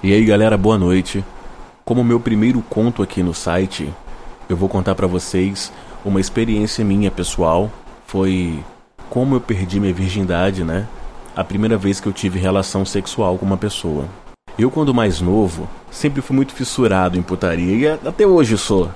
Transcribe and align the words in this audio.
E 0.00 0.12
aí 0.12 0.24
galera, 0.24 0.56
boa 0.56 0.78
noite. 0.78 1.24
Como 1.84 2.04
meu 2.04 2.20
primeiro 2.20 2.62
conto 2.62 3.02
aqui 3.02 3.20
no 3.20 3.34
site, 3.34 3.92
eu 4.48 4.56
vou 4.56 4.68
contar 4.68 4.94
para 4.94 5.08
vocês 5.08 5.72
uma 6.04 6.20
experiência 6.20 6.84
minha 6.84 7.10
pessoal. 7.10 7.68
Foi 8.06 8.62
como 9.10 9.34
eu 9.34 9.40
perdi 9.40 9.80
minha 9.80 9.92
virgindade, 9.92 10.62
né? 10.62 10.86
A 11.34 11.42
primeira 11.42 11.76
vez 11.76 11.98
que 11.98 12.06
eu 12.06 12.12
tive 12.12 12.38
relação 12.38 12.84
sexual 12.84 13.36
com 13.38 13.44
uma 13.44 13.56
pessoa. 13.56 14.04
Eu, 14.56 14.70
quando 14.70 14.94
mais 14.94 15.20
novo, 15.20 15.68
sempre 15.90 16.22
fui 16.22 16.36
muito 16.36 16.52
fissurado 16.52 17.18
em 17.18 17.22
putaria 17.22 17.74
e 17.76 18.08
até 18.08 18.24
hoje 18.24 18.56
sou. 18.56 18.88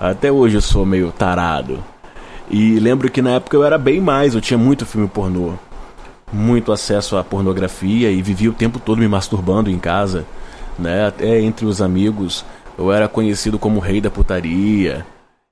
Até 0.00 0.32
hoje 0.32 0.60
sou 0.60 0.84
meio 0.84 1.12
tarado. 1.12 1.78
E 2.50 2.80
lembro 2.80 3.08
que 3.08 3.22
na 3.22 3.36
época 3.36 3.56
eu 3.56 3.62
era 3.62 3.78
bem 3.78 4.00
mais, 4.00 4.34
eu 4.34 4.40
tinha 4.40 4.58
muito 4.58 4.84
filme 4.84 5.06
pornô, 5.06 5.52
muito 6.32 6.72
acesso 6.72 7.16
à 7.16 7.24
pornografia 7.24 8.10
e 8.10 8.22
vivia 8.22 8.50
o 8.50 8.54
tempo 8.54 8.78
todo 8.78 8.98
me 8.98 9.08
masturbando 9.08 9.70
em 9.70 9.78
casa 9.78 10.24
né? 10.80 11.06
Até 11.06 11.40
entre 11.40 11.66
os 11.66 11.80
amigos, 11.82 12.44
eu 12.76 12.90
era 12.90 13.06
conhecido 13.06 13.58
como 13.58 13.76
o 13.76 13.82
rei 13.82 14.00
da 14.00 14.10
putaria. 14.10 15.06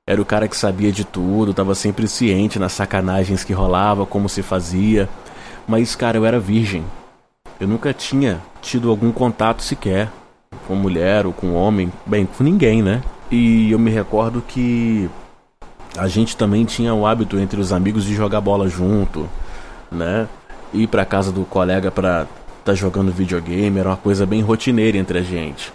Era 0.06 0.20
o 0.20 0.24
cara 0.24 0.48
que 0.48 0.56
sabia 0.56 0.91
de 0.91 1.05
tudo, 1.05 1.52
tava 1.52 1.74
sempre 1.74 2.09
ciente 2.09 2.59
nas 2.59 2.72
sacanagens 2.72 3.45
que 3.45 3.52
rolava, 3.52 4.06
como 4.06 4.28
se 4.28 4.42
fazia. 4.42 5.09
Mas, 5.66 5.95
cara, 5.95 6.16
eu 6.16 6.24
era 6.24 6.41
virgem. 6.41 6.83
Eu 7.60 7.69
nunca 7.69 7.92
tinha 7.92 8.41
tido 8.62 8.88
algum 8.88 9.12
contato 9.12 9.62
sequer 9.62 10.10
com 10.66 10.74
mulher 10.74 11.27
ou 11.27 11.33
com 11.33 11.52
homem, 11.52 11.92
bem, 12.06 12.24
com 12.24 12.42
ninguém, 12.42 12.83
né? 12.83 13.02
E 13.30 13.70
eu 13.70 13.78
me 13.78 13.91
recordo 13.91 14.41
que 14.41 15.10
a 15.97 16.08
gente 16.08 16.36
também 16.36 16.64
tinha 16.64 16.95
o 16.95 17.06
hábito 17.06 17.38
entre 17.38 17.60
os 17.60 17.72
amigos 17.72 18.05
de 18.05 18.14
jogar 18.14 18.41
bola 18.41 18.66
junto, 18.69 19.28
né? 19.92 20.27
Ir 20.72 20.86
pra 20.86 21.04
casa 21.04 21.32
do 21.32 21.45
colega 21.45 21.90
pra 21.90 22.27
tá 22.64 22.74
jogando 22.74 23.10
videogame, 23.10 23.78
era 23.78 23.88
uma 23.88 23.96
coisa 23.96 24.27
bem 24.27 24.42
rotineira 24.42 24.98
entre 24.98 25.18
a 25.18 25.22
gente. 25.22 25.72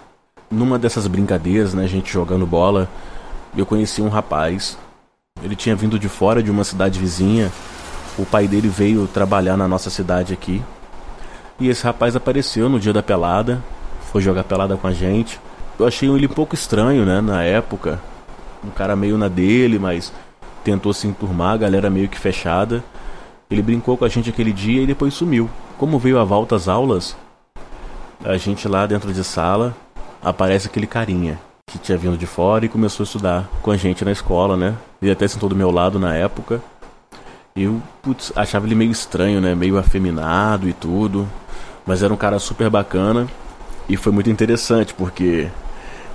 Numa 0.52 0.78
dessas 0.78 1.08
brincadeiras, 1.08 1.74
né, 1.74 1.86
a 1.86 1.88
gente 1.88 2.14
jogando 2.14 2.46
bola, 2.46 2.88
eu 3.58 3.66
conheci 3.66 4.00
um 4.02 4.10
rapaz. 4.10 4.78
Ele 5.42 5.56
tinha 5.56 5.76
vindo 5.76 5.98
de 5.98 6.08
fora 6.08 6.44
de 6.44 6.52
uma 6.52 6.64
cidade 6.64 7.00
vizinha. 7.00 7.52
O 8.18 8.26
pai 8.26 8.48
dele 8.48 8.68
veio 8.68 9.08
trabalhar 9.08 9.58
na 9.58 9.68
nossa 9.68 9.90
cidade 9.90 10.34
aqui. 10.34 10.62
E 11.60 11.68
esse 11.68 11.84
rapaz 11.84 12.16
apareceu 12.16 12.70
no 12.70 12.80
dia 12.80 12.94
da 12.94 13.02
pelada, 13.02 13.60
foi 14.12 14.22
jogar 14.22 14.44
pelada 14.44 14.78
com 14.78 14.86
a 14.86 14.94
gente. 14.94 15.40
Eu 15.80 15.88
achei 15.88 16.08
ele 16.08 16.28
um 16.28 16.30
pouco 16.30 16.54
estranho, 16.54 17.04
né, 17.04 17.22
na 17.22 17.44
época. 17.44 18.00
Um 18.64 18.70
cara 18.70 18.96
meio 18.96 19.18
na 19.18 19.28
dele, 19.28 19.80
mas 19.80 20.14
tentou 20.64 20.94
se 20.94 21.08
enturmar, 21.08 21.56
a 21.56 21.58
galera 21.58 21.90
meio 21.90 22.08
que 22.08 22.20
fechada. 22.20 22.84
Ele 23.54 23.62
brincou 23.62 23.96
com 23.96 24.04
a 24.04 24.10
gente 24.10 24.32
aquele 24.32 24.52
dia 24.52 24.82
e 24.82 24.88
depois 24.88 25.14
sumiu. 25.14 25.48
Como 25.78 26.00
veio 26.00 26.18
a 26.18 26.24
volta 26.24 26.56
às 26.56 26.68
aulas, 26.68 27.16
a 28.26 28.36
gente 28.36 28.68
lá 28.68 28.88
dentro 28.88 29.14
de 29.14 29.24
sala 29.24 29.76
aparece 30.24 30.68
aquele 30.68 30.88
carinha 30.88 31.40
que 31.68 31.78
tinha 31.78 31.96
vindo 31.96 32.18
de 32.18 32.26
fora 32.26 32.66
e 32.66 32.70
começou 32.70 33.04
a 33.04 33.06
estudar 33.06 33.50
com 33.62 33.70
a 33.70 33.78
gente 33.78 34.04
na 34.04 34.12
escola, 34.12 34.58
né? 34.58 34.76
Ele 35.00 35.12
até 35.12 35.28
sentou 35.28 35.48
do 35.48 35.56
meu 35.56 35.70
lado 35.70 36.00
na 36.00 36.16
época. 36.16 36.64
Eu, 37.56 37.80
putz, 38.02 38.34
achava 38.36 38.66
ele 38.66 38.74
meio 38.74 38.90
estranho, 38.90 39.40
né? 39.40 39.54
Meio 39.54 39.78
afeminado 39.78 40.68
e 40.68 40.74
tudo. 40.74 41.30
Mas 41.86 42.02
era 42.02 42.12
um 42.12 42.18
cara 42.18 42.40
super 42.40 42.72
bacana. 42.72 43.28
E 43.88 43.96
foi 43.96 44.12
muito 44.12 44.32
interessante 44.32 44.96
porque, 44.96 45.48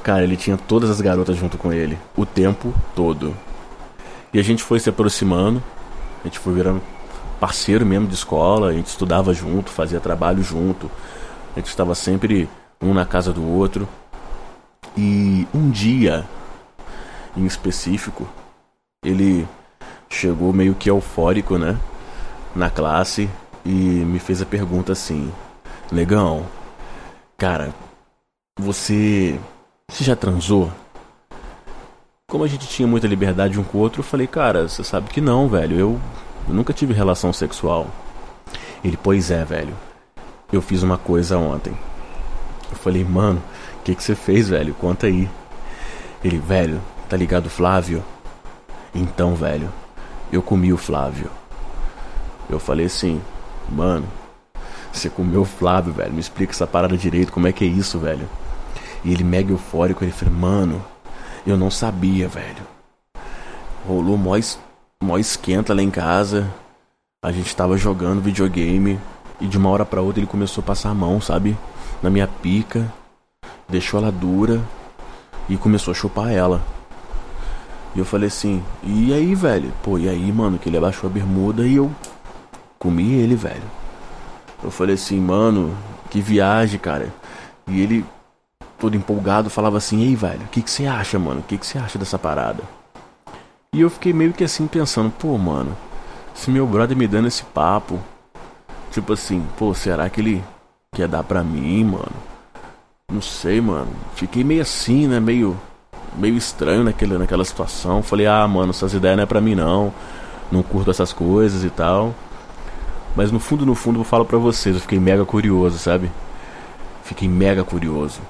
cara, 0.03 0.25
ele 0.25 0.37
tinha 0.37 0.57
todas 0.57 0.91
as 0.91 1.01
garotas 1.01 1.37
junto 1.37 1.57
com 1.57 1.73
ele. 1.73 1.97
O 2.17 2.27
tempo 2.27 2.75
todo. 2.97 3.33
E 4.35 4.41
a 4.41 4.43
gente 4.43 4.65
foi 4.65 4.81
se 4.81 4.89
aproximando. 4.89 5.63
A 6.25 6.27
gente 6.27 6.41
foi 6.41 6.53
virando 6.53 6.83
parceiro 7.39 7.87
mesmo 7.87 8.07
de 8.07 8.15
escola, 8.15 8.69
a 8.69 8.73
gente 8.73 8.87
estudava 8.87 9.33
junto, 9.33 9.71
fazia 9.71 10.01
trabalho 10.01 10.43
junto, 10.43 10.91
a 11.55 11.59
gente 11.59 11.69
estava 11.69 11.95
sempre 11.95 12.49
um 12.81 12.93
na 12.93 13.05
casa 13.05 13.33
do 13.33 13.45
outro. 13.47 13.89
E 14.97 15.47
um 15.55 15.71
dia, 15.71 16.25
em 17.37 17.47
específico, 17.47 18.27
ele 19.05 19.47
chegou 20.09 20.53
meio 20.53 20.75
que 20.75 20.91
eufórico, 20.91 21.57
né? 21.59 21.79
Na 22.55 22.71
classe 22.71 23.29
e 23.65 23.71
me 23.71 24.19
fez 24.19 24.43
a 24.43 24.47
pergunta 24.47 24.93
assim: 24.93 25.33
Negão, 25.93 26.47
cara, 27.37 27.75
você. 28.59 29.39
Você 29.91 30.05
já 30.05 30.17
transou? 30.17 30.71
Como 32.31 32.45
a 32.45 32.49
gente 32.49 32.69
tinha 32.69 32.87
muita 32.87 33.07
liberdade 33.07 33.59
um 33.59 33.65
com 33.65 33.79
o 33.79 33.81
outro, 33.81 34.01
eu 34.01 34.05
falei, 34.05 34.27
cara, 34.27 34.69
você 34.69 34.85
sabe 34.85 35.09
que 35.09 35.21
não, 35.21 35.49
velho. 35.49 35.79
Eu 35.79 36.01
eu 36.49 36.55
nunca 36.55 36.73
tive 36.73 36.95
relação 36.95 37.33
sexual. 37.33 37.87
Ele, 38.83 38.99
pois 39.01 39.31
é, 39.31 39.45
velho. 39.45 39.75
Eu 40.51 40.63
fiz 40.63 40.83
uma 40.83 40.97
coisa 40.97 41.37
ontem. 41.37 41.77
Eu 42.71 42.77
falei, 42.77 43.05
mano, 43.05 43.43
o 43.79 43.83
que, 43.83 43.95
que 43.95 44.03
você 44.03 44.15
fez, 44.15 44.49
velho? 44.49 44.75
Conta 44.75 45.07
aí. 45.07 45.29
Ele, 46.25 46.39
velho, 46.39 46.81
tá 47.09 47.17
ligado, 47.17 47.51
Flávio? 47.51 48.03
Então, 48.95 49.35
velho, 49.35 49.71
eu 50.33 50.43
comi 50.43 50.73
o 50.73 50.79
Flávio. 50.79 51.31
Eu 52.49 52.59
falei 52.59 52.87
assim, 52.87 53.21
mano, 53.69 54.09
você 54.91 55.11
comeu 55.11 55.43
o 55.43 55.45
Flávio, 55.45 55.93
velho. 55.93 56.13
Me 56.13 56.21
explica 56.21 56.53
essa 56.53 56.67
parada 56.67 56.97
direito, 56.97 57.31
como 57.31 57.47
é 57.47 57.53
que 57.53 57.65
é 57.65 57.69
isso, 57.69 57.99
velho? 57.99 58.29
E 59.05 59.13
ele 59.13 59.23
mega 59.23 59.53
eufórico, 59.53 60.03
ele 60.03 60.13
falou, 60.13 60.35
mano, 60.35 60.85
eu 61.47 61.57
não 61.59 61.71
sabia, 61.71 62.27
velho. 62.27 62.67
Rolou 63.87 64.17
mó 64.17 64.35
mó 65.03 65.17
esquenta 65.19 65.75
lá 65.75 65.83
em 65.83 65.91
casa. 65.91 66.53
A 67.23 67.33
gente 67.33 67.55
tava 67.55 67.77
jogando 67.77 68.21
videogame 68.21 68.99
e 69.41 69.47
de 69.47 69.57
uma 69.57 69.71
hora 69.71 69.85
para 69.85 70.03
outra 70.03 70.21
ele 70.21 70.27
começou 70.27 70.63
a 70.63 70.67
passar 70.67 70.91
a 70.91 70.95
mão, 70.95 71.21
sabe? 71.21 71.57
Na 72.03 72.11
minha 72.11 72.27
pica, 72.27 72.93
deixou 73.69 74.01
ela 74.01 74.13
dura 74.13 74.61
e 75.49 75.57
começou 75.57 75.93
a 75.93 75.95
chupar 75.95 76.33
ela. 76.33 76.61
E 77.95 77.99
eu 77.99 78.05
falei 78.05 78.29
assim: 78.29 78.63
"E 78.83 79.13
aí, 79.13 79.35
velho? 79.35 79.73
Pô, 79.83 79.99
e 79.99 80.09
aí, 80.09 80.31
mano, 80.33 80.59
que 80.59 80.69
ele 80.69 80.77
abaixou 80.77 81.09
a 81.09 81.13
bermuda 81.13 81.67
e 81.67 81.77
eu 81.77 81.91
comi 82.79 83.15
ele, 83.15 83.35
velho." 83.35 83.63
Eu 84.63 84.71
falei 84.71 84.95
assim: 84.95 85.21
"Mano, 85.21 85.77
que 86.11 86.21
viagem, 86.21 86.79
cara." 86.79 87.13
E 87.67 87.81
ele 87.81 88.05
todo 88.79 88.97
empolgado 88.97 89.51
falava 89.51 89.79
assim: 89.79 90.03
"Ei, 90.03 90.15
velho, 90.15 90.43
o 90.43 90.49
que 90.49 90.63
que 90.63 90.71
você 90.71 90.87
acha, 90.87 91.19
mano? 91.19 91.41
O 91.41 91.43
que 91.43 91.57
que 91.59 91.67
você 91.67 91.79
acha 91.79 91.99
dessa 91.99 92.19
parada?" 92.19 92.63
E 93.73 93.81
eu 93.81 93.91
fiquei 93.91 94.13
meio 94.13 94.33
que 94.33 94.43
assim 94.43 94.67
pensando, 94.67 95.11
pô, 95.11 95.37
mano, 95.37 95.77
se 96.35 96.51
meu 96.51 96.67
brother 96.67 96.97
me 96.97 97.07
dando 97.07 97.29
esse 97.29 97.45
papo, 97.45 98.01
tipo 98.91 99.13
assim, 99.13 99.45
pô, 99.59 99.75
será 99.75 100.09
que 100.09 100.21
ele 100.21 100.45
quer 100.95 101.07
dar 101.07 101.23
pra 101.23 101.45
mim, 101.45 101.85
mano? 101.85 102.13
Não 103.13 103.21
sei, 103.21 103.61
mano. 103.61 103.89
Fiquei 104.15 104.43
meio 104.43 104.63
assim, 104.63 105.07
né? 105.07 105.21
Meio, 105.21 105.57
meio 106.17 106.37
estranho 106.37 106.83
naquele, 106.83 107.19
naquela 107.19 107.45
situação. 107.45 108.03
Falei, 108.03 108.27
ah, 108.27 108.47
mano, 108.49 108.71
essas 108.71 108.95
ideias 108.95 109.17
não 109.17 109.25
é 109.25 109.27
pra 109.27 109.41
mim 109.41 109.55
não. 109.55 109.93
Não 110.51 110.63
curto 110.63 110.91
essas 110.91 111.13
coisas 111.13 111.63
e 111.63 111.71
tal. 111.71 112.15
Mas 113.15 113.31
no 113.31 113.39
fundo, 113.39 113.67
no 113.67 113.75
fundo, 113.75 114.01
eu 114.01 114.05
falo 114.05 114.25
pra 114.25 114.39
vocês, 114.39 114.77
eu 114.77 114.81
fiquei 114.81 114.99
mega 114.99 115.25
curioso, 115.25 115.79
sabe? 115.79 116.11
Fiquei 117.03 117.29
mega 117.29 117.65
curioso. 117.65 118.21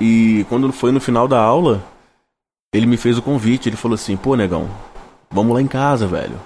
E 0.00 0.44
quando 0.48 0.72
foi 0.72 0.92
no 0.92 1.00
final 1.00 1.26
da 1.26 1.40
aula, 1.40 1.82
ele 2.72 2.86
me 2.86 2.96
fez 2.96 3.18
o 3.18 3.22
convite, 3.22 3.68
ele 3.68 3.76
falou 3.76 3.94
assim, 3.94 4.16
pô, 4.16 4.34
negão, 4.34 4.66
vamos 5.30 5.54
lá 5.54 5.60
em 5.60 5.66
casa, 5.66 6.06
velho. 6.06 6.40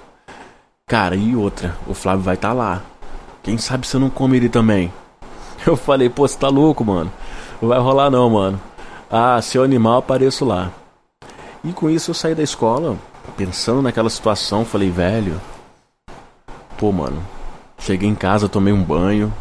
Cara, 0.85 1.15
e 1.15 1.35
outra, 1.35 1.75
o 1.87 1.93
Flávio 1.93 2.23
vai 2.23 2.35
estar 2.35 2.49
tá 2.49 2.53
lá. 2.53 2.81
Quem 3.41 3.57
sabe 3.57 3.87
você 3.87 3.97
não 3.97 4.09
come 4.09 4.35
ele 4.35 4.49
também? 4.49 4.91
Eu 5.65 5.77
falei, 5.77 6.09
pô, 6.09 6.27
você 6.27 6.37
tá 6.37 6.49
louco, 6.49 6.83
mano. 6.83 7.11
Não 7.61 7.69
vai 7.69 7.79
rolar 7.79 8.09
não, 8.09 8.29
mano. 8.29 8.59
Ah, 9.09 9.41
seu 9.41 9.63
animal, 9.63 9.99
apareço 9.99 10.43
lá. 10.43 10.71
E 11.63 11.71
com 11.71 11.89
isso 11.89 12.11
eu 12.11 12.15
saí 12.15 12.35
da 12.35 12.43
escola, 12.43 12.97
pensando 13.35 13.81
naquela 13.81 14.09
situação, 14.09 14.63
falei, 14.63 14.89
velho. 14.89 15.41
Pô, 16.77 16.91
mano. 16.91 17.21
Cheguei 17.79 18.07
em 18.07 18.15
casa, 18.15 18.49
tomei 18.49 18.73
um 18.73 18.83
banho 18.83 19.33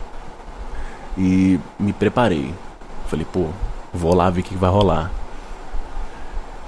e 1.18 1.58
me 1.78 1.92
preparei. 1.92 2.54
Falei, 3.06 3.26
pô, 3.30 3.48
vou 3.92 4.14
lá 4.14 4.30
ver 4.30 4.40
o 4.40 4.44
que 4.44 4.54
vai 4.54 4.70
rolar. 4.70 5.10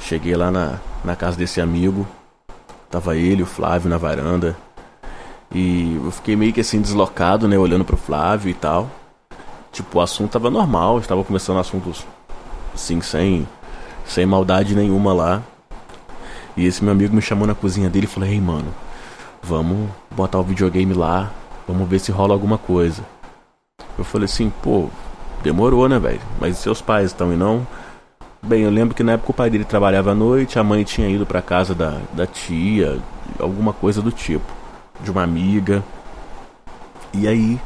Cheguei 0.00 0.36
lá 0.36 0.50
na, 0.50 0.78
na 1.04 1.16
casa 1.16 1.36
desse 1.36 1.60
amigo. 1.60 2.06
Tava 2.90 3.16
ele, 3.16 3.42
o 3.42 3.46
Flávio 3.46 3.90
na 3.90 3.98
varanda. 3.98 4.56
E 5.52 5.96
eu 6.02 6.10
fiquei 6.10 6.36
meio 6.36 6.52
que 6.52 6.60
assim 6.60 6.80
deslocado, 6.80 7.48
né? 7.48 7.58
Olhando 7.58 7.84
pro 7.84 7.96
Flávio 7.96 8.50
e 8.50 8.54
tal. 8.54 8.90
Tipo, 9.72 9.98
o 9.98 10.00
assunto 10.00 10.32
tava 10.32 10.50
normal, 10.50 10.98
estava 10.98 11.22
começando 11.22 11.58
assuntos 11.58 12.06
assim, 12.74 13.00
sem, 13.00 13.46
sem 14.06 14.24
maldade 14.24 14.74
nenhuma 14.74 15.12
lá. 15.12 15.42
E 16.56 16.66
esse 16.66 16.82
meu 16.82 16.92
amigo 16.92 17.14
me 17.14 17.22
chamou 17.22 17.46
na 17.46 17.54
cozinha 17.54 17.88
dele 17.88 18.06
e 18.06 18.08
falou: 18.08 18.28
Ei, 18.28 18.40
mano, 18.40 18.74
vamos 19.42 19.88
botar 20.10 20.38
o 20.38 20.42
videogame 20.42 20.94
lá, 20.94 21.30
vamos 21.66 21.88
ver 21.88 21.98
se 21.98 22.10
rola 22.10 22.32
alguma 22.34 22.58
coisa. 22.58 23.02
Eu 23.98 24.04
falei 24.04 24.26
assim: 24.26 24.50
pô, 24.62 24.88
demorou, 25.42 25.88
né, 25.88 25.98
velho? 25.98 26.20
Mas 26.40 26.58
seus 26.58 26.80
pais 26.80 27.06
estão 27.06 27.32
e 27.32 27.36
não? 27.36 27.66
Bem, 28.40 28.62
eu 28.62 28.70
lembro 28.70 28.94
que 28.94 29.02
na 29.02 29.12
época 29.12 29.32
o 29.32 29.34
pai 29.34 29.50
dele 29.50 29.64
trabalhava 29.64 30.12
à 30.12 30.14
noite, 30.14 30.60
a 30.60 30.64
mãe 30.64 30.84
tinha 30.84 31.08
ido 31.08 31.26
para 31.26 31.42
casa 31.42 31.74
da, 31.74 32.00
da 32.12 32.24
tia, 32.24 32.98
alguma 33.40 33.72
coisa 33.72 34.00
do 34.00 34.12
tipo, 34.12 34.46
de 35.00 35.10
uma 35.10 35.24
amiga. 35.24 35.82
E 37.12 37.26
aí, 37.26 37.58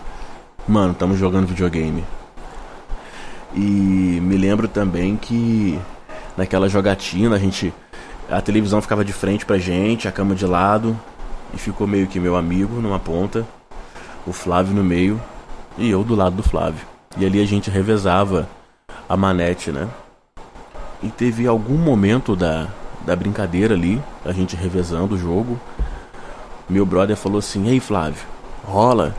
mano, 0.66 0.92
estamos 0.92 1.19
jogando 1.19 1.46
videogame. 1.46 2.02
E 3.54 3.60
me 4.22 4.34
lembro 4.38 4.66
também 4.66 5.14
que 5.14 5.78
naquela 6.38 6.69
jogatina 6.70 7.36
a 7.36 7.38
gente. 7.38 7.72
A 8.30 8.40
televisão 8.40 8.80
ficava 8.80 9.04
de 9.04 9.12
frente 9.12 9.44
pra 9.44 9.58
gente, 9.58 10.08
a 10.08 10.12
cama 10.12 10.34
de 10.34 10.46
lado. 10.46 10.98
E 11.52 11.58
ficou 11.58 11.86
meio 11.86 12.06
que 12.06 12.19
meu 12.19 12.34
amigo 12.34 12.80
numa 12.80 12.98
ponta, 12.98 13.46
o 14.26 14.32
Flávio 14.32 14.74
no 14.74 14.82
meio 14.82 15.20
e 15.76 15.90
eu 15.90 16.02
do 16.02 16.14
lado 16.14 16.36
do 16.36 16.42
Flávio. 16.42 16.86
E 17.19 17.26
ali 17.26 17.42
a 17.42 17.46
gente 17.46 17.69
revezava 17.69 18.48
a 19.06 19.14
manete, 19.19 19.70
né? 19.70 19.86
E 21.02 21.08
teve 21.08 21.46
algum 21.46 21.76
momento 21.76 22.37
da, 22.37 22.69
da 23.04 23.16
brincadeira 23.16 23.75
ali, 23.75 24.00
a 24.25 24.32
gente 24.32 24.54
revezando 24.54 25.14
o 25.14 25.19
jogo. 25.19 25.58
Meu 26.69 26.87
brother 26.87 27.16
falou 27.16 27.38
assim: 27.38 27.69
Ei 27.69 27.81
Flávio, 27.81 28.22
rola. 28.64 29.14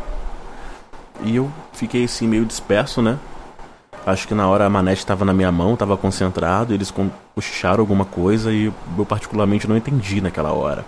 E 1.23 1.35
eu 1.35 1.51
fiquei 1.73 2.05
assim 2.05 2.27
meio 2.27 2.45
disperso, 2.45 3.01
né? 3.01 3.17
Acho 4.05 4.27
que 4.27 4.33
na 4.33 4.47
hora 4.47 4.65
a 4.65 4.69
manete 4.69 4.99
estava 4.99 5.23
na 5.23 5.33
minha 5.33 5.51
mão, 5.51 5.73
estava 5.73 5.95
concentrado, 5.95 6.73
eles 6.73 6.93
puxaram 7.33 7.79
alguma 7.79 8.03
coisa 8.03 8.51
e 8.51 8.65
eu 8.65 9.05
particularmente 9.05 9.67
não 9.67 9.77
entendi 9.77 10.19
naquela 10.19 10.51
hora. 10.51 10.83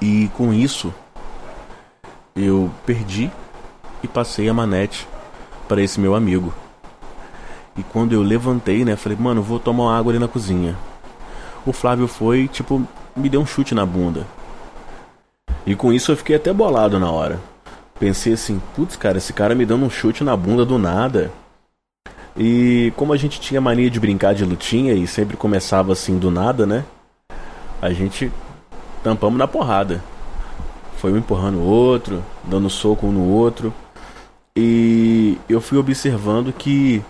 E 0.00 0.28
com 0.36 0.52
isso, 0.52 0.92
eu 2.34 2.70
perdi 2.84 3.30
e 4.02 4.08
passei 4.08 4.48
a 4.48 4.54
manete 4.54 5.06
para 5.68 5.80
esse 5.82 6.00
meu 6.00 6.16
amigo. 6.16 6.52
E 7.76 7.82
quando 7.82 8.12
eu 8.12 8.22
levantei, 8.22 8.84
né, 8.84 8.96
falei, 8.96 9.16
mano, 9.18 9.42
vou 9.42 9.58
tomar 9.58 9.84
uma 9.84 9.98
água 9.98 10.12
ali 10.12 10.18
na 10.18 10.28
cozinha. 10.28 10.76
O 11.64 11.72
Flávio 11.72 12.08
foi, 12.08 12.48
tipo, 12.48 12.86
me 13.16 13.28
deu 13.28 13.40
um 13.40 13.46
chute 13.46 13.74
na 13.74 13.86
bunda. 13.86 14.26
E 15.66 15.74
com 15.74 15.92
isso 15.92 16.10
eu 16.10 16.16
fiquei 16.16 16.36
até 16.36 16.52
bolado 16.52 16.98
na 16.98 17.10
hora. 17.10 17.38
Pensei 17.98 18.32
assim, 18.32 18.60
putz, 18.74 18.96
cara, 18.96 19.18
esse 19.18 19.32
cara 19.32 19.54
me 19.54 19.66
dando 19.66 19.84
um 19.84 19.90
chute 19.90 20.24
na 20.24 20.36
bunda 20.36 20.64
do 20.64 20.78
nada. 20.78 21.30
E 22.36 22.92
como 22.96 23.12
a 23.12 23.16
gente 23.16 23.40
tinha 23.40 23.60
mania 23.60 23.90
de 23.90 24.00
brincar 24.00 24.34
de 24.34 24.44
lutinha 24.44 24.94
e 24.94 25.06
sempre 25.06 25.36
começava 25.36 25.92
assim 25.92 26.18
do 26.18 26.30
nada, 26.30 26.64
né? 26.64 26.84
A 27.82 27.92
gente 27.92 28.32
tampamos 29.02 29.38
na 29.38 29.46
porrada. 29.46 30.02
Foi 30.96 31.12
um 31.12 31.18
empurrando 31.18 31.58
o 31.58 31.64
outro, 31.64 32.22
dando 32.44 32.70
soco 32.70 33.06
um 33.06 33.12
no 33.12 33.28
outro. 33.28 33.72
E 34.56 35.38
eu 35.48 35.60
fui 35.60 35.78
observando 35.78 36.52
que 36.52 37.02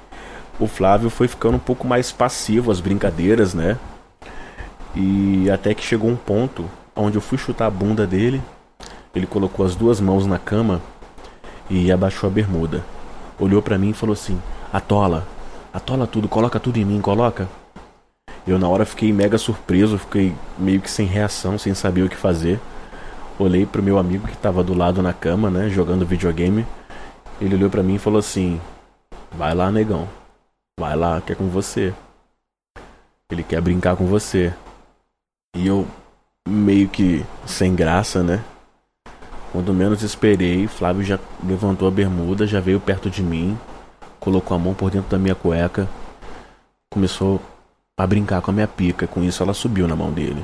o 0.61 0.67
Flávio 0.67 1.11
foi 1.11 1.27
ficando 1.27 1.57
um 1.57 1.61
pouco 1.61 1.87
mais 1.89 2.13
passivo 2.13 2.71
às 2.71 2.81
brincadeiras, 2.81 3.55
né? 3.55 3.77
E 4.95 5.51
até 5.51 5.75
que 5.75 5.83
chegou 5.83 6.09
um 6.11 6.17
ponto 6.17 6.71
onde 6.95 7.17
eu 7.17 7.23
fui 7.23 7.39
chutar 7.39 7.67
a 7.67 7.71
bunda 7.71 8.07
dele 8.07 8.41
ele 9.15 9.27
colocou 9.27 9.67
as 9.67 9.75
duas 9.75 10.01
mãos 10.01 10.25
na 10.25 10.39
cama 10.39 10.81
e 11.69 11.91
abaixou 11.91 12.29
a 12.29 12.33
bermuda. 12.33 12.85
Olhou 13.39 13.61
para 13.61 13.77
mim 13.77 13.91
e 13.91 13.95
falou 13.95 14.13
assim: 14.13 14.41
Atola, 14.73 15.27
atola 15.73 16.07
tudo, 16.07 16.29
coloca 16.29 16.61
tudo 16.61 16.77
em 16.79 16.85
mim, 16.85 17.01
coloca. 17.01 17.49
Eu 18.47 18.59
na 18.59 18.69
hora 18.69 18.85
fiquei 18.85 19.13
mega 19.13 19.37
surpreso, 19.37 19.99
fiquei 19.99 20.35
meio 20.57 20.81
que 20.81 20.91
sem 20.91 21.07
reação, 21.07 21.59
sem 21.59 21.75
saber 21.75 22.03
o 22.03 22.09
que 22.09 22.17
fazer. 22.17 22.61
Olhei 23.39 23.67
pro 23.67 23.83
meu 23.83 23.99
amigo 23.99 24.29
que 24.29 24.37
tava 24.37 24.63
do 24.63 24.75
lado 24.75 25.03
na 25.03 25.13
cama, 25.13 25.51
né, 25.51 25.69
jogando 25.69 26.07
videogame. 26.07 26.65
Ele 27.41 27.57
olhou 27.57 27.71
para 27.71 27.83
mim 27.83 27.97
e 27.97 27.99
falou 27.99 28.21
assim: 28.21 28.61
Vai 29.33 29.55
lá, 29.55 29.73
negão. 29.73 30.09
Vai 30.81 30.97
lá, 30.97 31.21
quer 31.21 31.37
com 31.37 31.47
você. 31.47 31.93
Ele 33.31 33.43
quer 33.43 33.61
brincar 33.61 33.97
com 33.97 34.07
você. 34.07 34.51
E 35.55 35.67
eu 35.67 35.87
meio 36.49 36.89
que 36.89 37.23
sem 37.45 37.75
graça, 37.75 38.23
né? 38.23 38.43
Quando 39.53 39.75
menos 39.75 40.03
esperei, 40.03 40.67
Flávio 40.67 41.05
já 41.05 41.19
levantou 41.45 41.87
a 41.87 41.91
bermuda, 41.91 42.47
já 42.47 42.61
veio 42.61 42.81
perto 42.81 43.11
de 43.11 43.23
mim, 43.23 43.59
colocou 44.19 44.57
a 44.57 44.59
mão 44.59 44.73
por 44.73 44.91
dentro 44.91 45.11
da 45.11 45.19
minha 45.19 45.35
cueca, 45.35 45.87
começou 46.91 47.43
a 47.99 48.07
brincar 48.07 48.41
com 48.41 48.51
a 48.51 48.55
minha 48.55 48.67
pica. 48.67 49.07
Com 49.07 49.23
isso, 49.23 49.43
ela 49.43 49.53
subiu 49.53 49.87
na 49.87 49.95
mão 49.95 50.11
dele. 50.11 50.43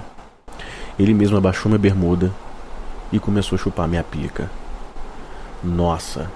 Ele 0.99 1.15
mesmo 1.15 1.39
abaixou 1.39 1.71
minha 1.71 1.79
bermuda 1.79 2.31
e 3.11 3.19
começou 3.19 3.57
a 3.57 3.59
chupar 3.59 3.89
minha 3.89 4.05
pica. 4.05 4.51
Nossa, 5.65 6.31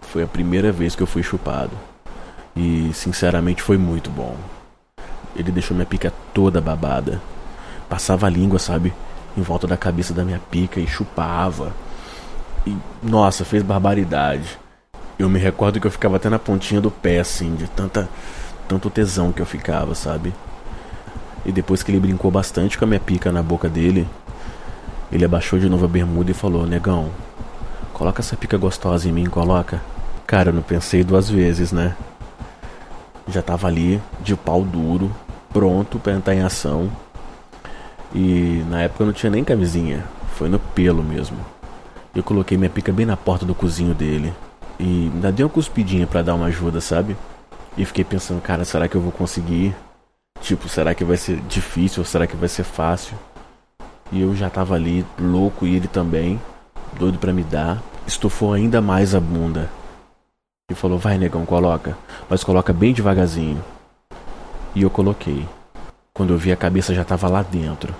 foi 0.00 0.22
a 0.22 0.26
primeira 0.26 0.72
vez 0.72 0.96
que 0.96 1.02
eu 1.02 1.06
fui 1.06 1.22
chupado. 1.22 1.91
E 2.54 2.90
sinceramente 2.92 3.62
foi 3.62 3.78
muito 3.78 4.10
bom. 4.10 4.36
Ele 5.34 5.50
deixou 5.50 5.74
minha 5.74 5.86
pica 5.86 6.12
toda 6.34 6.60
babada. 6.60 7.20
Passava 7.88 8.26
a 8.26 8.30
língua, 8.30 8.58
sabe, 8.58 8.92
em 9.36 9.42
volta 9.42 9.66
da 9.66 9.76
cabeça 9.76 10.12
da 10.12 10.24
minha 10.24 10.40
pica 10.50 10.78
e 10.80 10.86
chupava. 10.86 11.72
E, 12.66 12.76
nossa, 13.02 13.44
fez 13.44 13.62
barbaridade. 13.62 14.58
Eu 15.18 15.28
me 15.28 15.38
recordo 15.38 15.80
que 15.80 15.86
eu 15.86 15.90
ficava 15.90 16.16
até 16.16 16.28
na 16.28 16.38
pontinha 16.38 16.80
do 16.80 16.90
pé, 16.90 17.20
assim, 17.20 17.54
de 17.54 17.68
tanta, 17.68 18.08
tanto 18.68 18.90
tesão 18.90 19.32
que 19.32 19.40
eu 19.40 19.46
ficava, 19.46 19.94
sabe? 19.94 20.32
E 21.44 21.52
depois 21.52 21.82
que 21.82 21.90
ele 21.90 22.00
brincou 22.00 22.30
bastante 22.30 22.78
com 22.78 22.84
a 22.84 22.88
minha 22.88 23.00
pica 23.00 23.32
na 23.32 23.42
boca 23.42 23.68
dele, 23.68 24.06
ele 25.10 25.24
abaixou 25.24 25.58
de 25.58 25.68
novo 25.68 25.84
a 25.84 25.88
bermuda 25.88 26.30
e 26.30 26.34
falou: 26.34 26.66
Negão, 26.66 27.10
coloca 27.92 28.20
essa 28.20 28.36
pica 28.36 28.56
gostosa 28.56 29.08
em 29.08 29.12
mim, 29.12 29.26
coloca. 29.26 29.82
Cara, 30.26 30.50
eu 30.50 30.54
não 30.54 30.62
pensei 30.62 31.02
duas 31.02 31.28
vezes, 31.28 31.72
né? 31.72 31.96
Já 33.28 33.42
tava 33.42 33.66
ali, 33.66 34.00
de 34.20 34.34
pau 34.34 34.62
duro, 34.62 35.10
pronto 35.52 35.98
pra 35.98 36.12
entrar 36.12 36.34
em 36.34 36.42
ação. 36.42 36.90
E 38.14 38.64
na 38.68 38.82
época 38.82 39.02
eu 39.02 39.06
não 39.06 39.12
tinha 39.12 39.30
nem 39.30 39.44
camisinha, 39.44 40.04
foi 40.34 40.48
no 40.48 40.58
pelo 40.58 41.02
mesmo. 41.02 41.38
Eu 42.14 42.22
coloquei 42.22 42.58
minha 42.58 42.68
pica 42.68 42.92
bem 42.92 43.06
na 43.06 43.16
porta 43.16 43.46
do 43.46 43.54
cozinho 43.54 43.94
dele. 43.94 44.32
E 44.78 45.10
ainda 45.14 45.32
dei 45.32 45.44
uma 45.44 45.50
cuspidinha 45.50 46.06
para 46.06 46.22
dar 46.22 46.34
uma 46.34 46.46
ajuda, 46.46 46.80
sabe? 46.80 47.16
E 47.76 47.84
fiquei 47.84 48.04
pensando, 48.04 48.42
cara, 48.42 48.64
será 48.64 48.86
que 48.86 48.94
eu 48.94 49.00
vou 49.00 49.12
conseguir? 49.12 49.74
Tipo, 50.40 50.68
será 50.68 50.94
que 50.94 51.04
vai 51.04 51.16
ser 51.16 51.40
difícil 51.48 52.00
ou 52.00 52.04
será 52.04 52.26
que 52.26 52.36
vai 52.36 52.48
ser 52.48 52.64
fácil? 52.64 53.16
E 54.10 54.20
eu 54.20 54.34
já 54.34 54.50
tava 54.50 54.74
ali, 54.74 55.06
louco, 55.18 55.66
e 55.66 55.74
ele 55.74 55.88
também, 55.88 56.38
doido 56.98 57.18
para 57.18 57.32
me 57.32 57.42
dar. 57.42 57.82
Estufou 58.06 58.52
ainda 58.52 58.80
mais 58.80 59.14
a 59.14 59.20
bunda. 59.20 59.70
E 60.72 60.74
falou: 60.74 60.98
Vai, 60.98 61.18
negão, 61.18 61.46
coloca. 61.46 61.96
Mas 62.28 62.42
coloca 62.42 62.72
bem 62.72 62.92
devagarzinho. 62.92 63.62
E 64.74 64.82
eu 64.82 64.90
coloquei. 64.90 65.46
Quando 66.12 66.32
eu 66.32 66.38
vi 66.38 66.50
a 66.52 66.56
cabeça 66.56 66.94
já 66.94 67.04
tava 67.04 67.28
lá 67.28 67.42
dentro. 67.42 67.94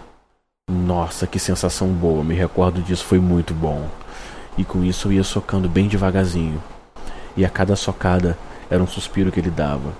Nossa, 0.70 1.26
que 1.26 1.38
sensação 1.38 1.88
boa, 1.88 2.24
me 2.24 2.34
recordo 2.34 2.80
disso, 2.82 3.04
foi 3.04 3.19
muito 3.19 3.52
bom 3.52 3.88
e 4.56 4.64
com 4.64 4.84
isso 4.84 5.08
eu 5.08 5.12
ia 5.12 5.24
socando 5.24 5.69
bem 5.69 5.88
devagarzinho. 5.88 6.62
E 7.36 7.44
a 7.44 7.48
cada 7.48 7.76
socada 7.76 8.36
era 8.70 8.82
um 8.82 8.86
suspiro 8.86 9.32
que 9.32 9.40
ele 9.40 9.50
dava. 9.50 9.92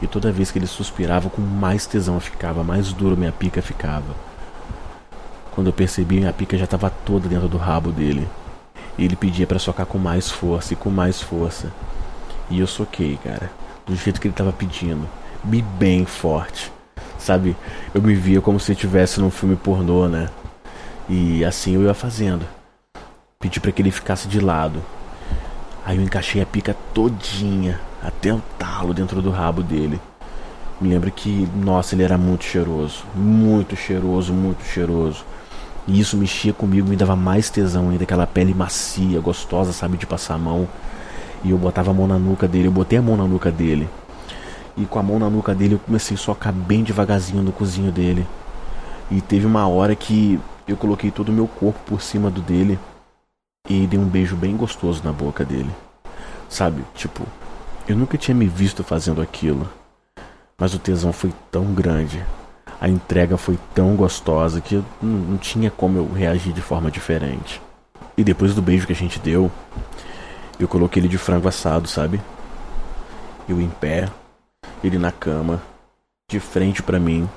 E 0.00 0.06
toda 0.06 0.32
vez 0.32 0.50
que 0.50 0.58
ele 0.58 0.66
suspirava, 0.66 1.30
com 1.30 1.42
mais 1.42 1.86
tesão 1.86 2.18
ficava, 2.18 2.64
mais 2.64 2.92
duro 2.92 3.16
minha 3.16 3.32
pica 3.32 3.62
ficava. 3.62 4.14
Quando 5.52 5.66
eu 5.68 5.72
percebi, 5.72 6.16
minha 6.16 6.32
pica 6.32 6.56
já 6.56 6.64
estava 6.64 6.90
toda 6.90 7.28
dentro 7.28 7.48
do 7.48 7.58
rabo 7.58 7.92
dele. 7.92 8.26
E 8.96 9.04
ele 9.04 9.16
pedia 9.16 9.46
para 9.46 9.58
socar 9.58 9.86
com 9.86 9.98
mais 9.98 10.30
força 10.30 10.72
e 10.72 10.76
com 10.76 10.90
mais 10.90 11.20
força. 11.20 11.70
E 12.52 12.60
eu 12.60 12.66
soquei, 12.66 13.18
cara, 13.24 13.50
do 13.86 13.96
jeito 13.96 14.20
que 14.20 14.26
ele 14.26 14.34
estava 14.34 14.52
pedindo, 14.52 15.08
me 15.42 15.62
bem 15.62 16.04
forte. 16.04 16.70
Sabe, 17.18 17.56
eu 17.94 18.02
me 18.02 18.14
via 18.14 18.42
como 18.42 18.60
se 18.60 18.72
estivesse 18.72 19.20
num 19.20 19.30
filme 19.30 19.56
pornô, 19.56 20.06
né? 20.06 20.28
E 21.08 21.42
assim 21.46 21.76
eu 21.76 21.84
ia 21.84 21.94
fazendo. 21.94 22.44
Pedi 23.40 23.58
para 23.58 23.72
que 23.72 23.80
ele 23.80 23.90
ficasse 23.90 24.28
de 24.28 24.38
lado. 24.38 24.82
Aí 25.82 25.96
eu 25.96 26.02
encaixei 26.02 26.42
a 26.42 26.46
pica 26.46 26.76
todinha, 26.92 27.80
até 28.02 28.34
o 28.34 28.42
talo 28.58 28.92
dentro 28.92 29.22
do 29.22 29.30
rabo 29.30 29.62
dele. 29.62 29.98
Me 30.78 30.90
lembro 30.90 31.10
que, 31.10 31.48
nossa, 31.56 31.94
ele 31.94 32.02
era 32.02 32.18
muito 32.18 32.44
cheiroso. 32.44 33.02
Muito 33.14 33.74
cheiroso, 33.76 34.34
muito 34.34 34.62
cheiroso. 34.62 35.24
E 35.88 35.98
isso 35.98 36.18
mexia 36.18 36.52
comigo, 36.52 36.86
me 36.86 36.96
dava 36.96 37.16
mais 37.16 37.48
tesão 37.48 37.88
ainda, 37.88 38.04
aquela 38.04 38.26
pele 38.26 38.52
macia, 38.52 39.18
gostosa, 39.20 39.72
sabe, 39.72 39.96
de 39.96 40.04
passar 40.04 40.34
a 40.34 40.38
mão. 40.38 40.68
E 41.44 41.50
eu 41.50 41.58
botava 41.58 41.90
a 41.90 41.94
mão 41.94 42.06
na 42.06 42.18
nuca 42.18 42.46
dele, 42.46 42.68
eu 42.68 42.72
botei 42.72 42.98
a 42.98 43.02
mão 43.02 43.16
na 43.16 43.24
nuca 43.24 43.50
dele. 43.50 43.88
E 44.76 44.84
com 44.86 44.98
a 44.98 45.02
mão 45.02 45.18
na 45.18 45.28
nuca 45.28 45.54
dele 45.54 45.74
eu 45.74 45.78
comecei 45.78 46.14
a 46.14 46.18
socar 46.18 46.52
bem 46.52 46.82
devagarzinho 46.82 47.42
no 47.42 47.52
cozinho 47.52 47.90
dele. 47.90 48.26
E 49.10 49.20
teve 49.20 49.44
uma 49.46 49.66
hora 49.66 49.94
que 49.94 50.40
eu 50.66 50.76
coloquei 50.76 51.10
todo 51.10 51.28
o 51.28 51.32
meu 51.32 51.46
corpo 51.46 51.78
por 51.84 52.00
cima 52.00 52.30
do 52.30 52.40
dele 52.40 52.78
e 53.68 53.86
dei 53.86 53.98
um 53.98 54.06
beijo 54.06 54.36
bem 54.36 54.56
gostoso 54.56 55.02
na 55.04 55.12
boca 55.12 55.44
dele. 55.44 55.70
Sabe, 56.48 56.82
tipo, 56.94 57.24
eu 57.88 57.96
nunca 57.96 58.16
tinha 58.16 58.34
me 58.34 58.46
visto 58.46 58.84
fazendo 58.84 59.20
aquilo, 59.20 59.68
mas 60.58 60.74
o 60.74 60.78
tesão 60.78 61.12
foi 61.12 61.32
tão 61.50 61.66
grande, 61.72 62.24
a 62.80 62.88
entrega 62.88 63.36
foi 63.36 63.58
tão 63.74 63.96
gostosa 63.96 64.60
que 64.60 64.76
não, 64.76 64.84
não 65.02 65.36
tinha 65.36 65.70
como 65.70 65.98
eu 65.98 66.12
reagir 66.12 66.52
de 66.52 66.60
forma 66.60 66.90
diferente. 66.90 67.60
E 68.16 68.22
depois 68.22 68.54
do 68.54 68.62
beijo 68.62 68.86
que 68.86 68.92
a 68.92 68.96
gente 68.96 69.18
deu, 69.18 69.50
eu 70.58 70.68
coloquei 70.68 71.00
ele 71.00 71.08
de 71.08 71.18
frango 71.18 71.48
assado, 71.48 71.88
sabe? 71.88 72.20
Eu 73.48 73.60
em 73.60 73.68
pé, 73.68 74.08
ele 74.82 74.98
na 74.98 75.10
cama, 75.10 75.60
de 76.30 76.38
frente 76.38 76.82
para 76.82 76.98
mim, 76.98 77.28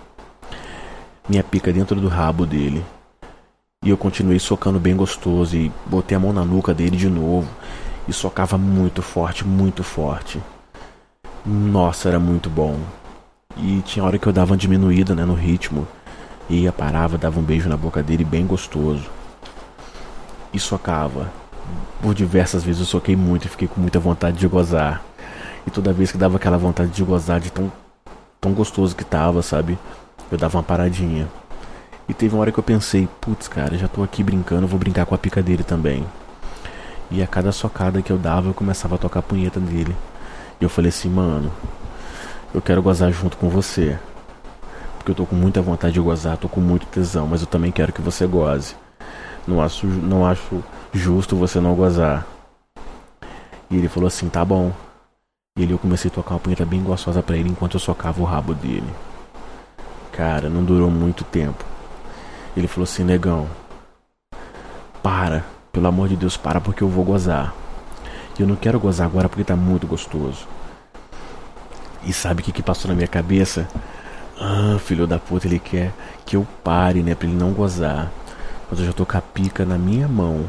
minha 1.28 1.44
pica 1.44 1.74
dentro 1.74 2.00
do 2.00 2.08
rabo 2.08 2.46
dele 2.46 2.84
e 3.86 3.90
eu 3.92 3.98
continuei 3.98 4.40
socando 4.40 4.80
bem 4.80 4.96
gostoso 4.96 5.56
e 5.56 5.72
botei 5.86 6.18
a 6.18 6.20
mão 6.20 6.34
na 6.34 6.44
nuca 6.44 6.74
dele 6.74 6.98
de 6.98 7.08
novo 7.08 7.48
e 8.08 8.14
socava 8.14 8.58
muito 8.58 9.04
forte, 9.04 9.46
muito 9.46 9.84
forte. 9.84 10.42
Nossa, 11.46 12.10
era 12.10 12.20
muito 12.20 12.50
bom. 12.50 12.80
E 13.56 13.84
tinha 13.86 14.04
hora 14.04 14.18
que 14.18 14.26
eu 14.26 14.34
dava 14.34 14.54
uma 14.54 14.58
diminuída 14.58 15.14
né, 15.14 15.24
no 15.24 15.36
ritmo. 15.36 15.88
Ia, 16.50 16.72
parava, 16.72 17.16
dava 17.16 17.40
um 17.40 17.44
beijo 17.44 17.70
na 17.70 17.78
boca 17.78 18.02
dele, 18.02 18.24
bem 18.24 18.48
gostoso. 18.48 19.08
E 20.52 20.60
socava. 20.60 21.32
Por 22.02 22.14
diversas 22.14 22.64
vezes 22.64 22.82
eu 22.82 22.86
soquei 22.86 23.16
muito 23.16 23.46
e 23.46 23.50
fiquei 23.50 23.68
com 23.68 23.80
muita 23.80 24.00
vontade 24.00 24.38
de 24.38 24.48
gozar. 24.48 25.02
E 25.66 25.72
toda 25.72 25.92
vez 25.92 26.12
que 26.12 26.18
dava 26.18 26.38
aquela 26.38 26.58
vontade 26.58 26.92
de 26.92 27.04
gozar 27.04 27.40
de 27.40 27.52
tão, 27.52 27.72
tão 28.40 28.54
gostoso 28.54 28.96
que 28.96 29.04
tava, 29.04 29.42
sabe? 29.42 29.78
Eu 30.32 30.38
dava 30.38 30.58
uma 30.58 30.64
paradinha. 30.64 31.28
E 32.08 32.14
teve 32.14 32.36
uma 32.36 32.42
hora 32.42 32.52
que 32.52 32.60
eu 32.60 32.64
pensei, 32.64 33.10
putz, 33.20 33.48
cara, 33.48 33.76
já 33.78 33.88
tô 33.88 34.04
aqui 34.04 34.24
brincando, 34.24 34.68
vou 34.68 34.78
brincar 34.78 35.06
com 35.06 35.16
a 35.16 35.18
pica 35.18 35.42
dele 35.42 35.64
também. 35.64 36.06
E 37.10 37.24
a 37.24 37.28
cada 37.28 37.52
socada 37.52 38.02
que 38.02 38.12
eu 38.12 38.18
dava, 38.18 38.50
eu 38.50 38.54
começava 38.54 38.96
a 38.96 38.98
tocar 38.98 39.20
a 39.20 39.24
punheta 39.24 39.60
dele. 39.60 39.96
E 40.60 40.64
eu 40.64 40.70
falei 40.70 40.90
assim, 40.90 41.10
mano, 41.10 41.52
eu 42.54 42.62
quero 42.62 42.82
gozar 42.82 43.12
junto 43.12 43.38
com 43.38 43.50
você. 43.50 43.98
Porque 44.98 45.12
eu 45.12 45.16
tô 45.16 45.26
com 45.26 45.36
muita 45.36 45.62
vontade 45.62 45.94
de 45.94 46.00
gozar, 46.00 46.38
tô 46.38 46.48
com 46.48 46.62
muito 46.62 46.86
tesão, 46.88 47.28
mas 47.28 47.42
eu 47.42 47.48
também 47.48 47.72
quero 47.72 47.92
que 47.92 48.02
você 48.02 48.26
goze. 48.28 48.76
Não 49.48 49.62
acho, 49.62 49.86
não 49.86 50.26
acho 50.26 50.64
justo 50.96 51.36
você 51.36 51.60
não 51.60 51.76
gozar. 51.76 52.26
E 53.70 53.76
ele 53.76 53.90
falou 53.90 54.08
assim, 54.08 54.30
tá 54.30 54.46
bom. 54.46 54.72
E 55.58 55.70
eu 55.70 55.78
comecei 55.78 56.10
a 56.10 56.14
tocar 56.14 56.36
uma 56.36 56.40
punheta 56.40 56.66
bem 56.66 56.82
gostosa 56.82 57.22
para 57.22 57.36
ele 57.38 57.50
enquanto 57.50 57.74
eu 57.74 57.80
socava 57.80 58.22
o 58.22 58.26
rabo 58.26 58.54
dele. 58.54 58.90
Cara, 60.12 60.50
não 60.50 60.64
durou 60.64 60.90
muito 60.90 61.24
tempo. 61.26 61.64
Ele 62.56 62.68
falou 62.68 62.86
assim, 62.86 63.04
negão, 63.04 63.48
para, 65.04 65.44
pelo 65.72 65.88
amor 65.88 66.08
de 66.08 66.16
Deus, 66.16 66.38
para 66.38 66.62
porque 66.62 66.82
eu 66.82 66.88
vou 66.88 67.04
gozar. 67.04 67.54
E 68.40 68.42
eu 68.42 68.48
não 68.48 68.56
quero 68.56 68.80
gozar 68.80 69.08
agora 69.08 69.28
porque 69.28 69.44
tá 69.44 69.56
muito 69.56 69.86
gostoso. 69.86 70.48
E 72.04 72.14
sabe 72.14 72.42
o 72.42 72.46
que, 72.46 72.52
que 72.52 72.64
passou 72.64 72.88
na 72.90 72.96
minha 72.96 73.08
cabeça? 73.08 73.68
Ah, 74.40 74.78
filho 74.80 75.08
da 75.08 75.20
puta, 75.20 75.48
ele 75.48 75.60
quer 75.60 75.92
que 76.26 76.36
eu 76.36 76.48
pare, 76.64 77.02
né? 77.02 77.16
Pra 77.16 77.28
ele 77.28 77.38
não 77.38 77.52
gozar. 77.52 78.12
Mas 78.70 78.80
eu 78.80 78.86
já 78.86 78.94
tô 78.94 79.06
com 79.06 79.18
a 79.18 79.22
pica 79.22 79.66
na 79.66 79.78
minha 79.78 80.08
mão. 80.08 80.46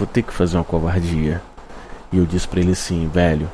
Vou 0.00 0.06
ter 0.06 0.22
que 0.22 0.32
fazer 0.32 0.56
uma 0.56 0.64
covardia. 0.64 1.42
E 2.10 2.16
eu 2.16 2.24
disse 2.24 2.48
pra 2.48 2.58
ele 2.58 2.72
assim, 2.72 3.06
velho. 3.06 3.50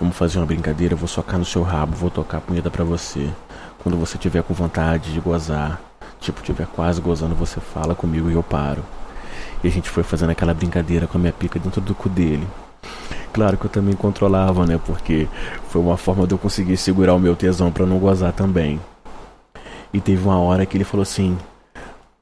Vamos 0.00 0.16
fazer 0.16 0.40
uma 0.40 0.46
brincadeira, 0.46 0.96
vou 0.96 1.06
socar 1.06 1.38
no 1.38 1.44
seu 1.44 1.62
rabo, 1.62 1.94
vou 1.94 2.10
tocar 2.10 2.38
a 2.38 2.40
punheta 2.40 2.68
pra 2.68 2.82
você. 2.82 3.30
Quando 3.78 3.96
você 3.96 4.18
tiver 4.18 4.42
com 4.42 4.52
vontade 4.52 5.12
de 5.12 5.20
gozar, 5.20 5.80
tipo, 6.18 6.42
tiver 6.42 6.66
quase 6.66 7.00
gozando, 7.00 7.36
você 7.36 7.60
fala 7.60 7.94
comigo 7.94 8.28
e 8.28 8.34
eu 8.34 8.42
paro. 8.42 8.82
E 9.62 9.68
a 9.68 9.70
gente 9.70 9.88
foi 9.88 10.02
fazendo 10.02 10.30
aquela 10.30 10.52
brincadeira 10.52 11.06
com 11.06 11.16
a 11.16 11.20
minha 11.20 11.32
pica 11.32 11.60
dentro 11.60 11.80
do 11.80 11.94
cu 11.94 12.08
dele. 12.08 12.48
Claro 13.32 13.56
que 13.56 13.66
eu 13.66 13.70
também 13.70 13.94
controlava, 13.94 14.66
né? 14.66 14.80
Porque 14.84 15.28
foi 15.68 15.80
uma 15.80 15.96
forma 15.96 16.26
de 16.26 16.34
eu 16.34 16.38
conseguir 16.38 16.76
segurar 16.76 17.14
o 17.14 17.20
meu 17.20 17.36
tesão 17.36 17.70
para 17.70 17.86
não 17.86 18.00
gozar 18.00 18.32
também. 18.32 18.80
E 19.94 20.00
teve 20.00 20.24
uma 20.24 20.40
hora 20.40 20.66
que 20.66 20.76
ele 20.76 20.82
falou 20.82 21.02
assim: 21.02 21.38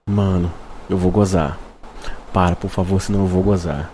Mano, 0.06 0.52
eu 0.90 0.98
vou 0.98 1.10
gozar. 1.10 1.58
Para, 2.32 2.56
por 2.56 2.70
favor, 2.70 3.00
senão 3.00 3.20
eu 3.20 3.26
vou 3.26 3.42
gozar. 3.42 3.90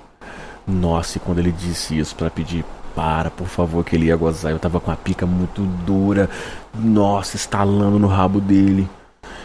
Nossa, 0.66 1.18
e 1.18 1.20
quando 1.20 1.38
ele 1.38 1.52
disse 1.52 1.98
isso 1.98 2.14
para 2.16 2.30
pedir 2.30 2.64
para, 2.94 3.30
por 3.30 3.46
favor, 3.46 3.84
que 3.84 3.96
ele 3.96 4.06
ia 4.06 4.16
gozar, 4.16 4.52
eu 4.52 4.58
tava 4.58 4.80
com 4.80 4.90
a 4.90 4.96
pica 4.96 5.26
muito 5.26 5.62
dura. 5.84 6.30
Nossa, 6.74 7.36
estalando 7.36 7.98
no 7.98 8.06
rabo 8.06 8.40
dele. 8.40 8.88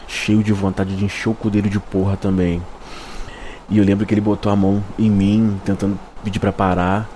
Cheio 0.08 0.43
de 0.43 0.53
vontade 0.53 0.96
de 0.96 1.05
encher 1.05 1.29
o 1.29 1.34
cu 1.34 1.50
dele 1.50 1.69
de 1.69 1.79
porra 1.79 2.15
também. 2.15 2.62
E 3.69 3.77
eu 3.77 3.84
lembro 3.84 4.05
que 4.05 4.13
ele 4.13 4.22
botou 4.22 4.51
a 4.51 4.55
mão 4.55 4.84
em 4.98 5.10
mim, 5.10 5.60
tentando 5.63 6.00
pedir 6.24 6.39
para 6.39 6.51
parar. 6.51 7.10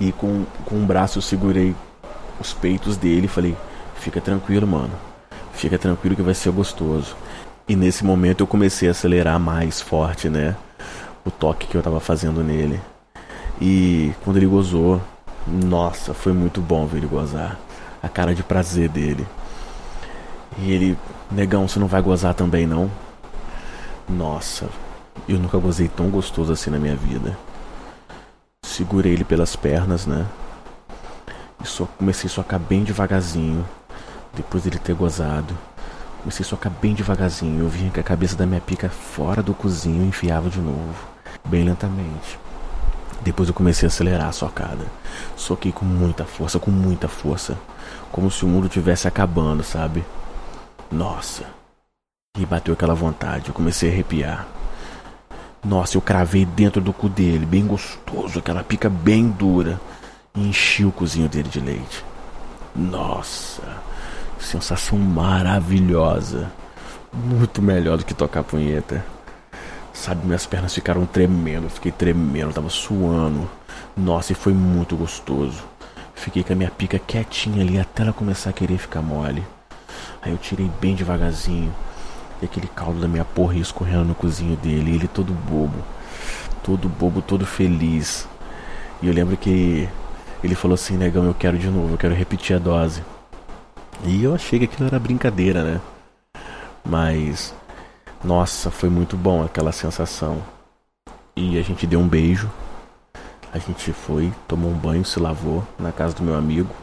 E 0.00 0.12
com, 0.12 0.44
com 0.64 0.76
um 0.76 0.86
braço 0.86 1.18
eu 1.18 1.22
segurei 1.22 1.74
os 2.40 2.52
peitos 2.52 2.96
dele 2.96 3.26
e 3.26 3.28
falei: 3.28 3.56
Fica 3.96 4.20
tranquilo, 4.20 4.66
mano. 4.66 4.92
Fica 5.52 5.78
tranquilo 5.78 6.16
que 6.16 6.22
vai 6.22 6.34
ser 6.34 6.50
gostoso. 6.52 7.16
E 7.68 7.76
nesse 7.76 8.04
momento 8.04 8.40
eu 8.40 8.46
comecei 8.46 8.88
a 8.88 8.90
acelerar 8.90 9.38
mais 9.38 9.80
forte, 9.80 10.28
né? 10.28 10.56
O 11.24 11.30
toque 11.30 11.66
que 11.66 11.76
eu 11.76 11.82
tava 11.82 12.00
fazendo 12.00 12.42
nele. 12.42 12.80
E 13.60 14.12
quando 14.24 14.36
ele 14.36 14.46
gozou, 14.46 15.00
nossa, 15.46 16.12
foi 16.12 16.32
muito 16.32 16.60
bom 16.60 16.86
ver 16.86 16.98
ele 16.98 17.06
gozar. 17.06 17.58
A 18.02 18.08
cara 18.08 18.34
de 18.34 18.42
prazer 18.42 18.88
dele. 18.88 19.26
E 20.58 20.72
ele, 20.72 20.98
negão, 21.30 21.68
você 21.68 21.78
não 21.78 21.86
vai 21.86 22.02
gozar 22.02 22.34
também 22.34 22.66
não? 22.66 22.90
Nossa, 24.08 24.68
eu 25.28 25.38
nunca 25.38 25.56
gozei 25.58 25.88
tão 25.88 26.10
gostoso 26.10 26.52
assim 26.52 26.70
na 26.70 26.78
minha 26.78 26.96
vida. 26.96 27.36
Segurei 28.64 29.12
ele 29.12 29.24
pelas 29.24 29.54
pernas, 29.54 30.06
né? 30.06 30.26
E 31.62 31.66
só 31.66 31.86
comecei 31.96 32.28
a 32.28 32.30
socar 32.30 32.58
bem 32.58 32.82
devagarzinho. 32.82 33.64
Depois 34.34 34.64
dele 34.64 34.78
ter 34.78 34.94
gozado. 34.94 35.56
Comecei 36.22 36.46
a 36.46 36.48
socar 36.48 36.72
bem 36.80 36.94
devagarzinho. 36.94 37.60
Eu 37.60 37.68
vinha 37.68 37.90
com 37.90 37.98
a 37.98 38.02
cabeça 38.02 38.36
da 38.36 38.46
minha 38.46 38.60
pica 38.60 38.88
fora 38.88 39.42
do 39.42 39.52
cozinho 39.52 40.06
enfiava 40.06 40.48
de 40.48 40.60
novo. 40.60 40.94
Bem 41.44 41.64
lentamente. 41.64 42.38
Depois 43.22 43.48
eu 43.48 43.54
comecei 43.54 43.86
a 43.86 43.88
acelerar 43.88 44.28
a 44.28 44.32
socada. 44.32 44.86
Soquei 45.36 45.72
com 45.72 45.84
muita 45.84 46.24
força, 46.24 46.60
com 46.60 46.70
muita 46.70 47.08
força. 47.08 47.58
Como 48.12 48.30
se 48.30 48.44
o 48.44 48.48
mundo 48.48 48.68
tivesse 48.68 49.08
acabando, 49.08 49.64
sabe? 49.64 50.04
Nossa. 50.90 51.44
E 52.38 52.46
bateu 52.46 52.74
aquela 52.74 52.94
vontade. 52.94 53.48
Eu 53.48 53.54
comecei 53.54 53.90
a 53.90 53.92
arrepiar. 53.92 54.46
Nossa, 55.64 55.96
eu 55.96 56.00
cravei 56.00 56.44
dentro 56.44 56.80
do 56.80 56.92
cu 56.92 57.08
dele, 57.08 57.46
bem 57.46 57.64
gostoso, 57.64 58.40
aquela 58.40 58.64
pica 58.64 58.88
bem 58.88 59.28
dura. 59.28 59.80
E 60.34 60.48
enchi 60.48 60.84
o 60.84 60.90
cozinho 60.90 61.28
dele 61.28 61.48
de 61.48 61.60
leite. 61.60 62.04
Nossa, 62.74 63.62
sensação 64.42 64.98
maravilhosa. 64.98 66.50
Muito 67.12 67.62
melhor 67.62 67.98
do 67.98 68.04
que 68.04 68.14
tocar 68.14 68.42
punheta. 68.42 69.04
Sabe, 69.92 70.26
minhas 70.26 70.46
pernas 70.46 70.74
ficaram 70.74 71.04
tremendo, 71.04 71.68
fiquei 71.68 71.92
tremendo, 71.92 72.54
tava 72.54 72.70
suando. 72.70 73.48
Nossa, 73.96 74.32
e 74.32 74.34
foi 74.34 74.52
muito 74.52 74.96
gostoso. 74.96 75.62
Fiquei 76.14 76.42
com 76.42 76.52
a 76.52 76.56
minha 76.56 76.70
pica 76.70 76.98
quietinha 76.98 77.62
ali 77.62 77.78
até 77.78 78.02
ela 78.02 78.12
começar 78.12 78.50
a 78.50 78.52
querer 78.52 78.78
ficar 78.78 79.02
mole. 79.02 79.44
Aí 80.22 80.32
eu 80.32 80.38
tirei 80.38 80.70
bem 80.80 80.94
devagarzinho. 80.94 81.72
E 82.40 82.44
aquele 82.44 82.68
caldo 82.68 83.00
da 83.00 83.08
minha 83.08 83.24
porra 83.24 83.54
ia 83.54 83.62
escorrendo 83.62 84.04
no 84.04 84.14
cozinho 84.14 84.56
dele. 84.56 84.94
Ele 84.94 85.08
todo 85.08 85.32
bobo. 85.32 85.82
Todo 86.62 86.88
bobo, 86.88 87.20
todo 87.20 87.44
feliz. 87.44 88.26
E 89.02 89.08
eu 89.08 89.12
lembro 89.12 89.36
que 89.36 89.88
ele 90.42 90.54
falou 90.54 90.74
assim, 90.74 90.96
negão, 90.96 91.24
eu 91.24 91.34
quero 91.34 91.58
de 91.58 91.68
novo, 91.68 91.94
eu 91.94 91.98
quero 91.98 92.14
repetir 92.14 92.56
a 92.56 92.58
dose. 92.58 93.02
E 94.04 94.24
eu 94.24 94.34
achei 94.34 94.58
que 94.58 94.64
aquilo 94.64 94.88
era 94.88 94.98
brincadeira, 94.98 95.62
né? 95.62 95.80
Mas, 96.84 97.54
nossa, 98.22 98.70
foi 98.70 98.88
muito 98.88 99.16
bom 99.16 99.44
aquela 99.44 99.70
sensação. 99.70 100.42
E 101.36 101.56
a 101.56 101.62
gente 101.62 101.86
deu 101.86 102.00
um 102.00 102.08
beijo. 102.08 102.50
A 103.52 103.58
gente 103.58 103.92
foi, 103.92 104.32
tomou 104.48 104.70
um 104.70 104.76
banho, 104.76 105.04
se 105.04 105.20
lavou 105.20 105.66
na 105.78 105.92
casa 105.92 106.14
do 106.14 106.22
meu 106.22 106.34
amigo. 106.34 106.74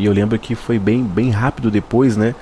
E 0.00 0.04
eu 0.04 0.12
lembro 0.12 0.38
que 0.38 0.54
foi 0.54 0.78
bem, 0.78 1.02
bem 1.02 1.30
rápido 1.30 1.70
depois, 1.70 2.16
né? 2.16 2.34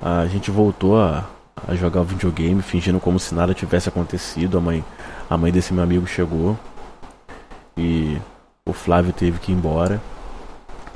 A 0.00 0.26
gente 0.26 0.50
voltou 0.50 1.00
a, 1.00 1.28
a 1.68 1.74
jogar 1.74 2.00
o 2.00 2.04
videogame, 2.04 2.62
fingindo 2.62 2.98
como 2.98 3.18
se 3.18 3.34
nada 3.34 3.52
tivesse 3.52 3.88
acontecido. 3.88 4.56
A 4.56 4.60
mãe, 4.60 4.84
a 5.28 5.36
mãe 5.36 5.52
desse 5.52 5.74
meu 5.74 5.82
amigo 5.82 6.06
chegou 6.06 6.58
e 7.76 8.16
o 8.64 8.72
Flávio 8.72 9.12
teve 9.12 9.38
que 9.38 9.52
ir 9.52 9.54
embora. 9.54 10.00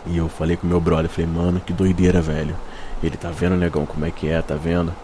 E 0.07 0.17
eu 0.17 0.29
falei 0.29 0.57
com 0.57 0.67
meu 0.67 0.81
brother, 0.81 1.11
falei, 1.11 1.29
mano, 1.29 1.61
que 1.61 1.73
doideira, 1.73 2.21
velho. 2.21 2.57
Ele 3.03 3.17
tá 3.17 3.31
vendo, 3.31 3.57
negão, 3.57 3.85
como 3.85 4.05
é 4.05 4.11
que 4.11 4.29
é, 4.29 4.41
tá 4.41 4.55
vendo? 4.55 4.95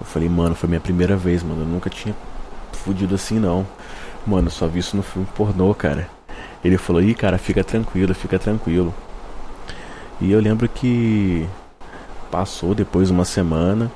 Eu 0.00 0.06
falei, 0.06 0.28
mano, 0.28 0.54
foi 0.54 0.68
minha 0.68 0.80
primeira 0.80 1.16
vez, 1.16 1.42
mano. 1.42 1.62
Eu 1.62 1.66
nunca 1.66 1.90
tinha 1.90 2.14
fudido 2.72 3.14
assim, 3.14 3.38
não. 3.38 3.66
Mano, 4.26 4.50
só 4.50 4.66
vi 4.66 4.78
isso 4.78 4.96
no 4.96 5.02
filme 5.02 5.26
pornô, 5.34 5.74
cara. 5.74 6.08
Ele 6.64 6.78
falou, 6.78 7.02
ih, 7.02 7.14
cara, 7.14 7.38
fica 7.38 7.64
tranquilo, 7.64 8.14
fica 8.14 8.38
tranquilo. 8.38 8.94
E 10.20 10.30
eu 10.30 10.40
lembro 10.40 10.68
que 10.68 11.48
passou 12.30 12.74
depois 12.74 13.10
uma 13.10 13.24
semana. 13.24 13.90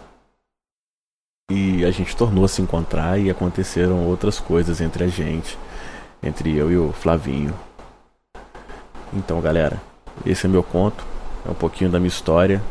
E 1.49 1.85
a 1.85 1.93
gente 1.93 2.17
tornou 2.17 2.45
a 2.45 2.49
se 2.49 2.61
encontrar 2.61 3.21
e 3.21 3.31
aconteceram 3.31 4.05
outras 4.05 4.41
coisas 4.41 4.81
entre 4.81 5.05
a 5.05 5.07
gente, 5.07 5.57
entre 6.21 6.57
eu 6.57 6.73
e 6.73 6.77
o 6.77 6.93
Flavinho. 6.93 7.55
Então, 9.13 9.41
galera, 9.41 9.81
esse 10.25 10.47
é 10.47 10.49
meu 10.49 10.63
conto, 10.63 11.05
é 11.47 11.51
um 11.51 11.55
pouquinho 11.55 11.91
da 11.91 11.99
minha 11.99 12.09
história. 12.09 12.63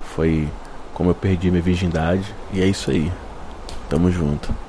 Foi 0.00 0.48
como 0.92 1.10
eu 1.10 1.14
perdi 1.14 1.50
minha 1.50 1.62
virgindade 1.62 2.24
e 2.52 2.60
é 2.60 2.66
isso 2.66 2.90
aí. 2.90 3.10
Tamo 3.88 4.10
junto. 4.10 4.54